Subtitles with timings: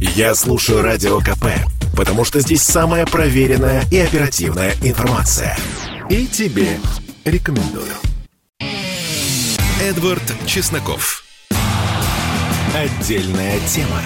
[0.00, 1.44] Я слушаю Радио КП,
[1.94, 5.58] потому что здесь самая проверенная и оперативная информация.
[6.08, 6.78] И тебе
[7.26, 7.92] рекомендую.
[9.82, 11.22] Эдвард Чесноков.
[12.74, 14.00] Отдельная тема.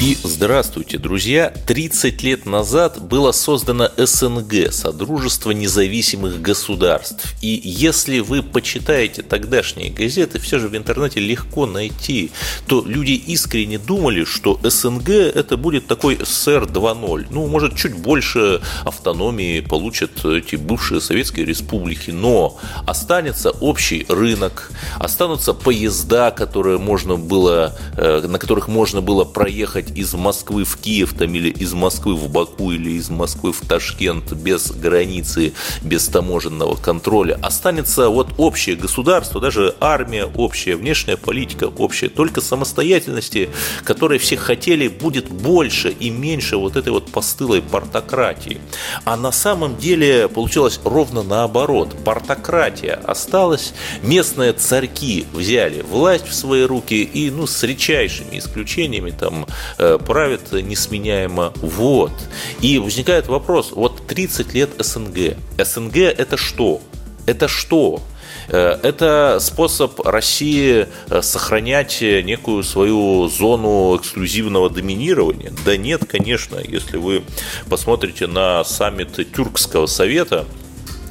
[0.00, 1.52] И здравствуйте, друзья!
[1.66, 7.34] 30 лет назад было создано СНГ, Содружество независимых государств.
[7.42, 12.30] И если вы почитаете тогдашние газеты, все же в интернете легко найти,
[12.66, 17.26] то люди искренне думали, что СНГ это будет такой СССР 2.0.
[17.28, 25.52] Ну, может, чуть больше автономии получат эти бывшие советские республики, но останется общий рынок, останутся
[25.52, 31.34] поезда, которые можно было, э, на которых можно было проехать из Москвы в Киев там,
[31.34, 37.38] или из Москвы в Баку или из Москвы в Ташкент без границы, без таможенного контроля.
[37.42, 43.50] Останется вот общее государство, даже армия общая, внешняя политика общая, только самостоятельности,
[43.84, 48.60] которой все хотели, будет больше и меньше вот этой вот постылой портократии.
[49.04, 51.94] А на самом деле получилось ровно наоборот.
[52.04, 59.46] Портократия осталась, местные царьки взяли власть в свои руки и, ну, с редчайшими исключениями, там,
[59.82, 61.54] Э, правит несменяемо.
[61.62, 62.12] Вот.
[62.60, 65.38] И возникает вопрос, вот 30 лет СНГ.
[65.56, 66.82] СНГ это что?
[67.24, 68.02] Это что?
[68.48, 75.50] Э, это способ России э, сохранять некую свою зону эксклюзивного доминирования?
[75.64, 76.58] Да нет, конечно.
[76.58, 77.22] Если вы
[77.70, 80.44] посмотрите на саммит Тюркского совета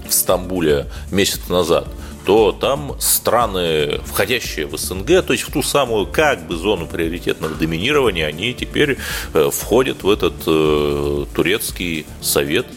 [0.07, 1.87] в Стамбуле месяц назад,
[2.25, 7.55] то там страны, входящие в СНГ, то есть в ту самую как бы зону приоритетного
[7.55, 8.97] доминирования, они теперь
[9.33, 12.67] э, входят в этот э, турецкий совет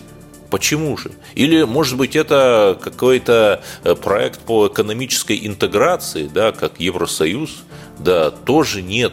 [0.53, 1.13] Почему же?
[1.35, 7.63] Или, может быть, это какой-то э, проект по экономической интеграции, да, как Евросоюз?
[7.99, 9.13] Да, тоже нет,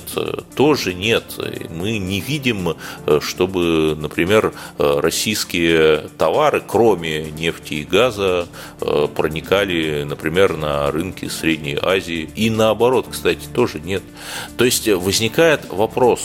[0.56, 1.24] тоже нет.
[1.70, 8.48] Мы не видим, э, чтобы, например, э, российские товары, кроме нефти и газа,
[9.16, 12.30] проникали, например, на рынки Средней Азии.
[12.36, 14.04] И наоборот, кстати, тоже нет.
[14.58, 16.22] То есть возникает вопрос,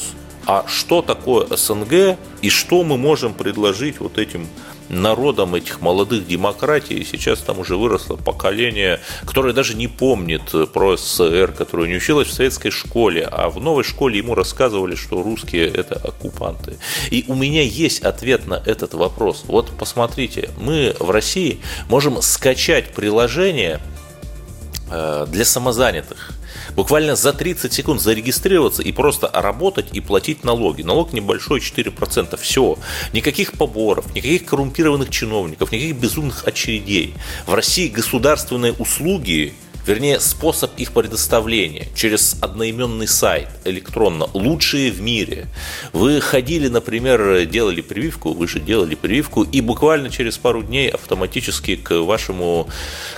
[0.47, 4.47] а что такое СНГ и что мы можем предложить вот этим
[4.89, 7.05] народом этих молодых демократий.
[7.05, 12.33] Сейчас там уже выросло поколение, которое даже не помнит про СССР, которое не училось в
[12.33, 16.77] советской школе, а в новой школе ему рассказывали, что русские– это оккупанты.
[17.11, 19.45] И у меня есть ответ на этот вопрос.
[19.47, 23.81] Вот посмотрите, мы в России можем скачать приложение
[24.91, 26.33] э, для самозанятых–
[26.77, 30.83] буквально за 30 секунд зарегистрироваться и просто работать и платить налоги.
[30.83, 32.37] Налог небольшой, 4%.
[32.37, 32.79] Все.
[33.13, 37.15] Никаких поборов, никаких коррумпированных чиновников, никаких безумных очередей.
[37.47, 39.55] В России государственные услуги
[39.87, 45.47] вернее, способ их предоставления через одноименный сайт электронно, лучшие в мире.
[45.93, 51.77] Вы ходили, например, делали прививку, вы же делали прививку, и буквально через пару дней автоматически
[51.77, 52.69] к вашему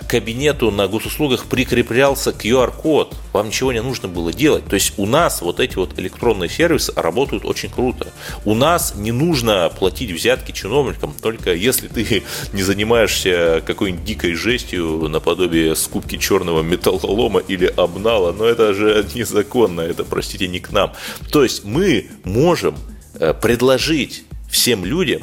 [0.08, 3.14] кабинету на госуслугах прикреплялся QR-код.
[3.32, 4.66] Вам ничего не нужно было делать.
[4.66, 8.08] То есть у нас вот эти вот электронные сервисы работают очень круто.
[8.44, 12.22] У нас не нужно платить взятки чиновникам, только если ты
[12.52, 19.06] не занимаешься какой-нибудь дикой жестью наподобие скупки черного черного металлолома или обнала, но это же
[19.14, 20.92] незаконно, это, простите, не к нам.
[21.30, 22.76] То есть мы можем
[23.14, 25.22] э, предложить всем людям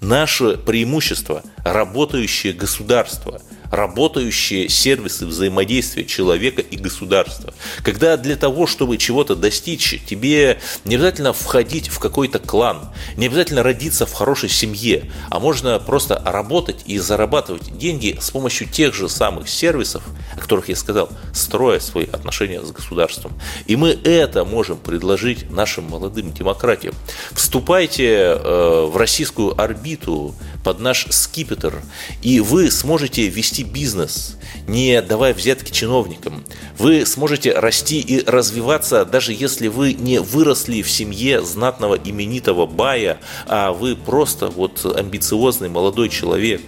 [0.00, 3.40] наше преимущество, работающее государство–
[3.72, 7.54] работающие сервисы взаимодействия человека и государства.
[7.82, 13.62] Когда для того, чтобы чего-то достичь, тебе не обязательно входить в какой-то клан, не обязательно
[13.62, 19.08] родиться в хорошей семье, а можно просто работать и зарабатывать деньги с помощью тех же
[19.08, 20.04] самых сервисов,
[20.42, 23.32] которых я сказал, строя свои отношения с государством.
[23.66, 26.94] И мы это можем предложить нашим молодым демократиям.
[27.32, 31.82] Вступайте э, в российскую орбиту под наш скипетр,
[32.22, 34.36] и вы сможете вести вести бизнес,
[34.66, 36.44] не давая взятки чиновникам.
[36.78, 43.18] Вы сможете расти и развиваться, даже если вы не выросли в семье знатного именитого бая,
[43.46, 46.62] а вы просто вот амбициозный молодой человек.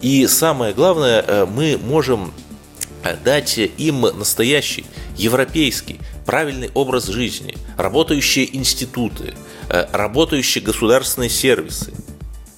[0.00, 2.32] И самое главное, э, мы можем
[3.24, 4.84] дать им настоящий,
[5.16, 9.34] европейский, правильный образ жизни, работающие институты,
[9.68, 11.92] э, работающие государственные сервисы,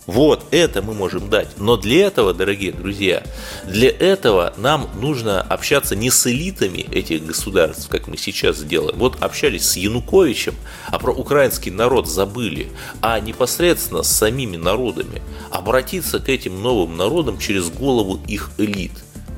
[0.06, 1.48] вот это мы можем дать.
[1.58, 3.22] Но для этого, дорогие друзья,
[3.64, 8.98] для этого нам нужно общаться не с элитами этих государств, как мы сейчас делаем.
[8.98, 10.54] Вот общались с Януковичем,
[10.88, 12.68] а про украинский народ забыли,
[13.00, 15.22] а непосредственно с самими народами.
[15.50, 18.92] Обратиться к этим новым народам через голову их элит.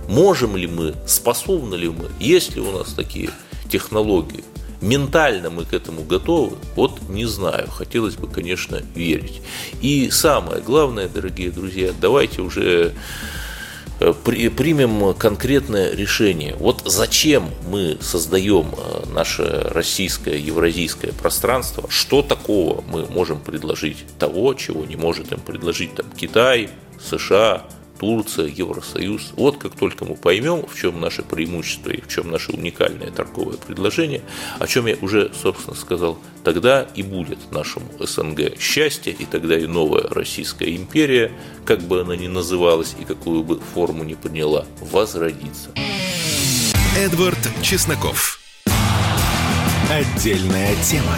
[0.09, 3.31] Можем ли мы, способны ли мы, есть ли у нас такие
[3.71, 4.45] технологии?
[4.81, 7.69] ментально мы к этому готовы, вот не знаю.
[7.71, 9.43] Хотелось бы, конечно, верить.
[9.81, 12.93] И самое главное, дорогие друзья, давайте уже
[14.01, 16.55] э, примем конкретное решение.
[16.59, 24.55] Вот зачем мы создаем э, наше российское, евразийское пространство, что такого мы можем предложить того,
[24.55, 26.71] чего не может им предложить там, Китай,
[27.01, 27.65] США,
[27.99, 29.33] Турция, Евросоюз.
[29.37, 33.57] Вот как только мы поймем, в чем наше преимущество и в чем наше уникальное торговое
[33.57, 34.23] предложение,
[34.59, 39.67] о чем я уже, собственно, сказал, тогда и будет нашему СНГ счастье, и тогда и
[39.67, 41.33] новая Российская империя,
[41.65, 45.71] как бы она ни называлась и какую бы форму ни приняла, возродится.
[46.97, 48.41] Эдвард Чесноков.
[49.91, 51.17] Отдельная тема.